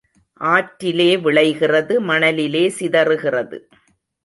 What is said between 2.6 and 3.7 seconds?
சிதறுகிறது.